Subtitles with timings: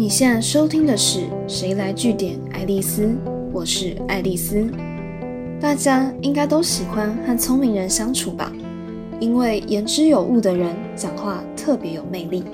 [0.00, 3.06] 你现在收听的是《谁来据点爱丽丝》，
[3.52, 4.64] 我是爱丽丝。
[5.60, 8.52] 大家应该都喜欢和聪明人相处吧？
[9.18, 12.44] 因为言之有物的人讲话特别有魅力。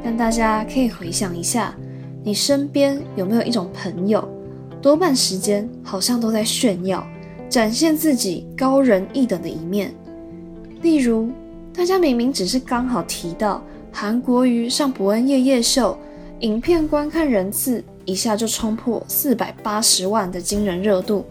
[0.00, 1.74] 但大家可以回想一下，
[2.22, 4.24] 你身边有没有一种朋友，
[4.80, 7.04] 多半时间好像都在炫耀、
[7.48, 9.92] 展现自己高人一等的一面？
[10.82, 11.30] 例如，
[11.74, 13.60] 大家明明只是刚好提到
[13.90, 15.98] 韩国瑜上伯恩夜夜秀。
[16.40, 21.24] 影片观看人次一下就冲破四百八十万的惊人热度，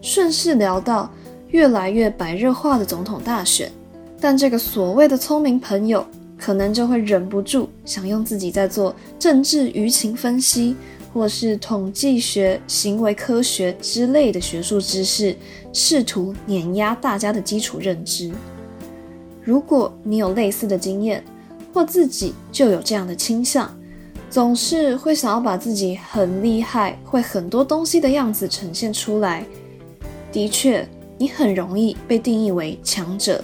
[0.00, 1.10] 顺势聊到
[1.48, 3.72] 越来越白热化的总统大选，
[4.20, 6.06] 但这个所谓的聪明朋友
[6.38, 10.76] 可能就会忍不住想用自己在做政治舆情分析，
[11.12, 15.34] 或是统计学、行为科学之类的学术知识，
[15.72, 18.30] 试图碾压大家的基础认知。
[19.42, 21.24] 如果你有类似的经验，
[21.72, 23.74] 或自己就有这样的倾向。
[24.30, 29.44] 总是会想要把自己很厉害、会很多东西的样子呈现出来。
[30.30, 33.42] 的确，你很容易被定义为强者，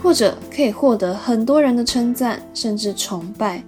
[0.00, 3.60] 或者可以获得很多人的称赞，甚至崇拜。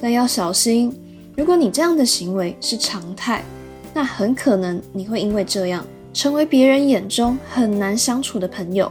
[0.00, 0.98] 但要小心，
[1.36, 3.44] 如果你这样的行为是常态，
[3.92, 5.84] 那很可能你会因为这样
[6.14, 8.90] 成为别人眼中很难相处的朋友，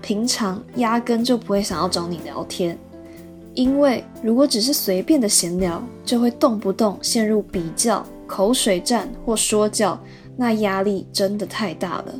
[0.00, 2.78] 平常压根就不会想要找你聊天。
[3.56, 9.98] 因为如果只是随便的闲聊，就会动不动陷入比较、口水战或说教，
[10.36, 12.14] 那压力真的太大了。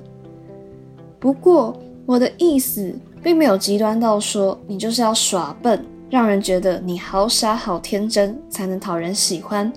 [1.20, 9.70] 不过我的意思并没有极端到说你就是要耍笨，让人觉得你好傻好天真才能讨人喜欢。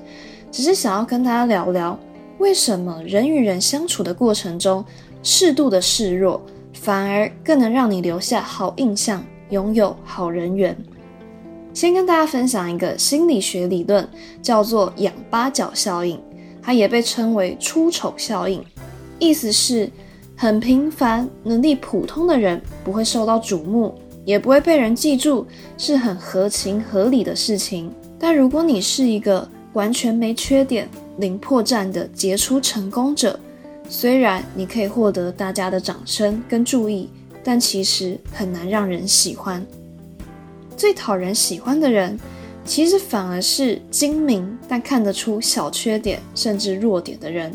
[0.50, 2.00] 只是想要跟大家聊聊，
[2.38, 4.84] 为什么人与人相处的过程中，
[5.24, 10.74] 适度的示弱反而更能让你留下好印象，拥有好人缘。
[11.80, 14.06] 先跟大家分享一个心理学理论，
[14.42, 16.22] 叫做“仰八角效应”，
[16.62, 18.62] 它也被称为“出丑效应”。
[19.18, 19.90] 意思是，
[20.36, 23.96] 很平凡、能力普通的人不会受到瞩目，
[24.26, 25.46] 也不会被人记住，
[25.78, 27.90] 是很合情合理的事情。
[28.20, 30.86] 但如果你是一个完全没缺点、
[31.20, 33.40] 零破绽的杰出成功者，
[33.88, 37.10] 虽然你可以获得大家的掌声跟注意，
[37.42, 39.66] 但其实很难让人喜欢。
[40.80, 42.18] 最讨人喜欢的人，
[42.64, 47.52] 其实反而是精明但看得出小缺点甚至弱点的人，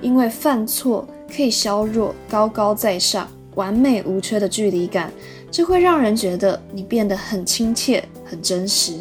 [0.00, 5.12] 因为犯错可以削弱高高在上、完美无缺的距离感，
[5.50, 8.92] 这会让人觉得你变得很亲切、很真实。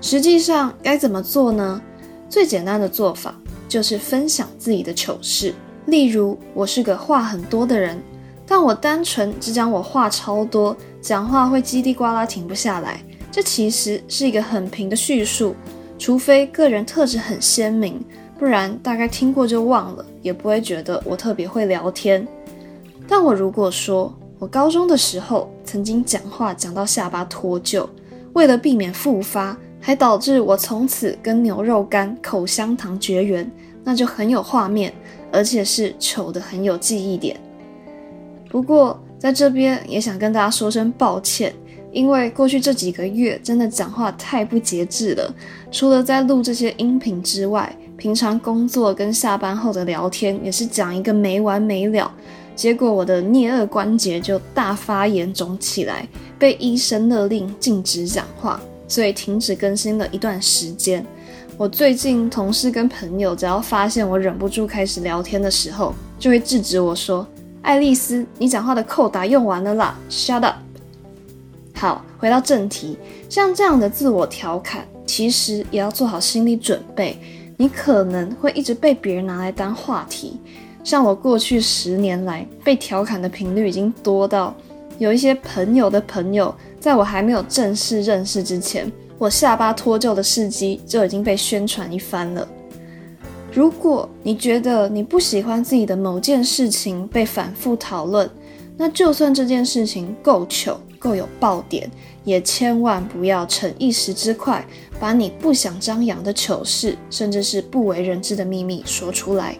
[0.00, 1.80] 实际上该怎么做呢？
[2.28, 3.32] 最简单的做法
[3.68, 5.54] 就是分享自己的糗事，
[5.86, 8.02] 例如我是个话很多的人，
[8.48, 10.74] 但我单纯只讲我话超多。
[11.00, 13.00] 讲话会叽里呱啦停不下来，
[13.30, 15.54] 这其实是一个很平的叙述，
[15.98, 18.04] 除非个人特质很鲜明，
[18.36, 22.26] 不然大概听过就忘了，也不会觉得我特别会聊天。
[23.06, 27.88] 但我如果说我高中的时候曾经讲话讲到下巴脱臼，
[28.32, 33.50] 为了避免复发，还导致我从此跟牛肉干、口香糖绝缘，
[33.84, 34.92] 那就很有画面，
[35.30, 37.38] 而且是丑的很有记忆点。
[38.48, 38.98] 不过。
[39.18, 41.52] 在这边也想跟大家说声抱歉，
[41.90, 45.34] 因为过去这几个月真的讲话太不节制了。
[45.72, 52.08] 除了在录这些音频之外，平常工作跟下班后的聊天也是讲一个没完没了。
[52.54, 56.06] 结果我的颞颌关节就大发炎肿起来，
[56.38, 61.04] 被医生勒令禁止讲话，所以停止更新了一段时间。
[61.56, 67.26] 我最近同事跟朋友只要发现我忍不住开始聊天的时候，就会制止我说。
[67.68, 70.56] 爱丽丝，你讲话的扣打用完了啦，Shut up。
[71.74, 72.96] 好，回到正题，
[73.28, 77.18] 像这样的自我调侃，其实也要做好心理准备，
[77.58, 80.40] 你可能会一直被别人拿来当话题。
[80.82, 84.54] 像我过去十年来被调侃的频率已经多到，
[84.96, 92.48] 有一些朋友的朋友，在我还没有正式认识之前，我下巴脱臼的事迹就已经被宣传一番了。
[93.58, 98.30] 如果你觉得你不喜欢自己的某件事情被反复讨论，
[98.76, 101.90] 那就算这件事情够糗、够有爆点，
[102.22, 104.64] 也千万不要逞一时之快，
[105.00, 109.58] 把你不想张扬的糗事，甚至是不为人知的秘密说出来。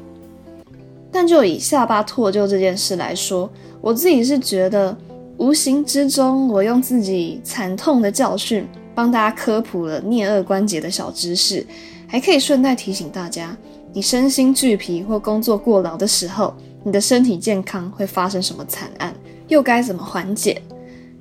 [1.10, 3.50] 但就以下巴脱臼这件事来说，
[3.80, 4.96] 我自己是觉得，
[5.38, 8.64] 无形之中我用自己惨痛的教训
[8.94, 11.66] 帮大家科普了颞颌关节的小知识，
[12.06, 13.56] 还可以顺带提醒大家。
[13.92, 16.54] 你身心俱疲或工作过劳的时候，
[16.84, 19.14] 你的身体健康会发生什么惨案？
[19.48, 20.60] 又该怎么缓解？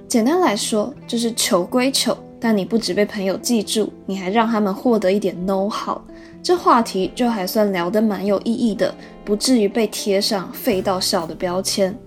[0.08, 6.00] 简单来说，就是糗归糗，但你不只被朋友记住，你还让他们获得一点 know how，
[6.44, 8.94] 这话题就还算聊得蛮有意义的，
[9.26, 11.98] 不至于被贴上废到笑的标签。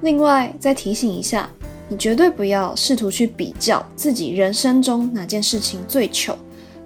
[0.00, 1.48] 另外，再提醒一下，
[1.88, 6.36] 你绝对不要试图去比较自己人生中哪件事情最糗，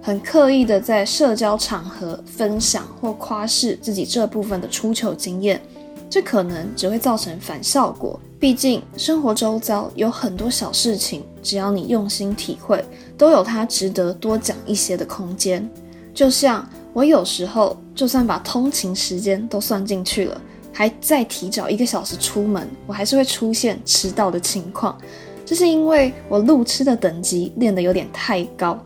[0.05, 5.61] 很刻意的在社交场合分享或夸饰自己这部分的出糗经验，
[6.09, 8.19] 这可能只会造成反效果。
[8.37, 12.83] 毕竟，生活周遭有很多小事情，只要你用心体会，
[13.17, 15.67] 都有它值得多讲一些的空间。
[16.13, 20.41] 就像我有时候，就算把通勤时间都算进去了，
[20.73, 24.97] 还再提早一个小时出门，我还是会出现迟到的情况。
[25.45, 28.77] 这是因为我路痴的等级练得有点太高。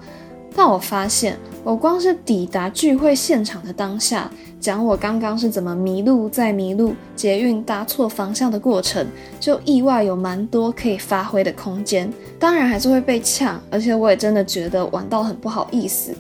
[0.57, 4.27] 但我发现，我光是抵达聚会现场的当下。
[4.59, 9.06] 讲我刚刚是怎么迷路，再迷路，捷运搭错方向的过程，
[9.39, 12.12] 就意外有蛮多可以发挥的空间。
[12.39, 16.12] 当然还是会被呛，而且我也真的觉得玩到很不好意思。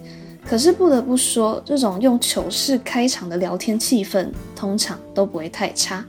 [0.47, 6.05] 可是不得不说，这种用糗事开场的聊天气氛，通常都不会太差。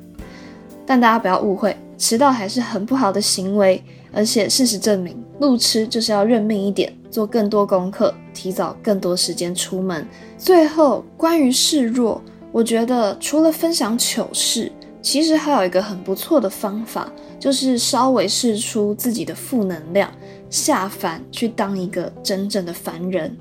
[0.85, 3.83] 但大家不要误会，迟到还是很不好的行为。
[4.13, 10.07] 而且事实证明，路痴就是要认命一点，做更多功课，提早更多时间出门。
[10.37, 14.73] 最后，关于示弱，我觉得除了分享糗事，
[15.03, 20.11] 其实还有一个很不错的方法，就是稍微试出自己的负能量，
[20.49, 23.37] 下凡去当一个真正的凡人。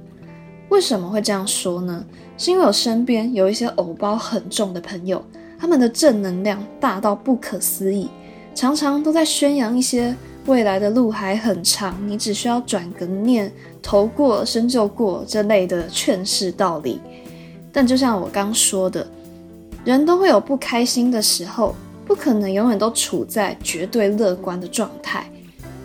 [0.69, 2.05] 为什么会这样说呢？
[2.37, 5.23] 是因为我身边有一些偶包很重的朋友，
[5.57, 8.09] 他们的正能量大到不可思议，
[8.53, 10.13] 常常都在宣扬一些。
[10.47, 13.51] 未来的路还很长，你只需要转个念，
[13.81, 17.01] 头过身就过这类的劝世道理。
[17.71, 19.05] 但就像我刚说的，
[19.83, 25.29] 人都会有不开心的时候，不可能永远都处在绝对乐观的状态。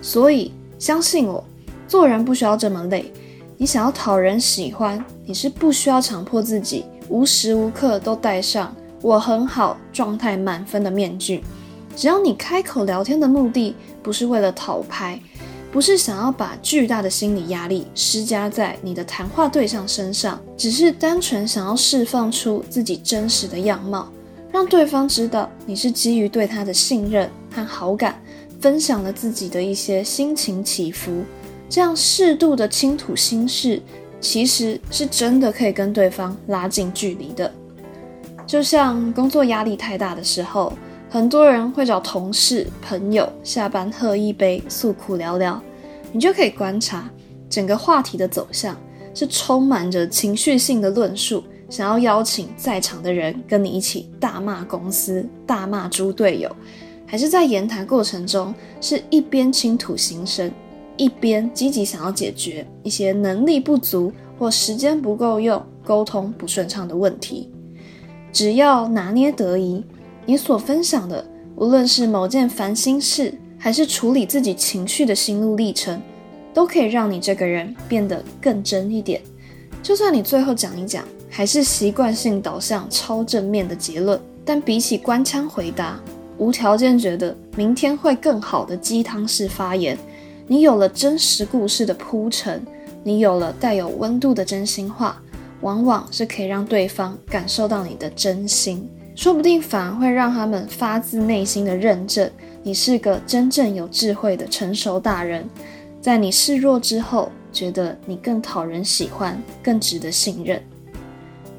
[0.00, 1.42] 所以相信我，
[1.88, 3.12] 做人不需要这么累。
[3.56, 11.42] 你想要讨人喜欢，你是不需要强迫自己无时无刻都戴上“我很好，状态满分”的面具。
[11.94, 15.20] 只要你开口聊天的目的不是为了讨拍，
[15.70, 24.10] 不是想要把巨大的心理压力施加在你的谈话对象身上，只是单纯想要释放出自己真实的样貌，
[24.50, 28.20] 让对方知道你是基于对他的信任和好感，
[28.58, 31.22] 分享了自己的一些心情起伏，
[31.68, 33.80] 这样适度的倾吐心事，
[34.20, 37.52] 其实是真的可以跟对方拉近距离的。
[38.46, 40.72] 就像工作压力太大的时候。
[41.12, 45.62] 很多人会找同事、朋友下班喝一杯，诉苦聊聊。
[46.10, 47.10] 你就可以观察
[47.50, 48.74] 整个话题的走向，
[49.12, 56.50] 是充满着情绪性的论述，想要邀请在场的人跟你一起大骂公司、大骂猪队友，
[57.06, 60.50] 还是在言谈过程中是一边倾吐心声，
[60.96, 67.50] 一边积极想要解决一些能力不足或时间不够用、沟通不顺畅的问题。
[68.32, 69.84] 只要拿捏得宜。
[70.24, 71.24] 你所分享的，
[71.56, 76.00] 无论是某件烦心事，还是处理自己情绪的心路历程，
[76.54, 79.20] 都可以让你这个人变得更真一点。
[79.82, 86.00] 就算你最后讲一讲，还是习惯性导向超正面的结论，但比起官腔回答、
[86.38, 89.98] 无条件觉得明天会更好的鸡汤式发言，
[90.46, 92.64] 你有了真实故事的铺陈，
[93.02, 95.20] 你有了带有温度的真心话，
[95.62, 98.88] 往往是可以让对方感受到你的真心。
[99.14, 102.30] 说不定反而会让他们发自内心的认证
[102.62, 105.48] 你是个真正有智慧的成熟大人，
[106.00, 110.62] 在你示弱之后，觉得你更讨人喜欢，更值得信任。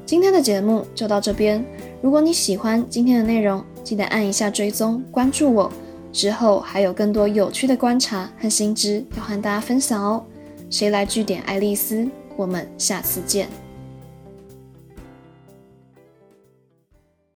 [0.06, 1.64] 今天的节目就到这边，
[2.02, 5.72] 如果你喜欢今天的内容，记得按一下追踪关注我，
[6.12, 10.24] 之后还有更多有趣的观察和新知要和大家分享哦。
[10.70, 12.08] 谁来据点爱丽丝？
[12.36, 13.63] 我们下次见。